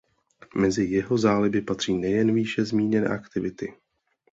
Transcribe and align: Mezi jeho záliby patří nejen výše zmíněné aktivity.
Mezi 0.55 0.85
jeho 0.91 1.17
záliby 1.17 1.61
patří 1.61 1.93
nejen 1.97 2.33
výše 2.35 2.65
zmíněné 2.65 3.07
aktivity. 3.07 3.73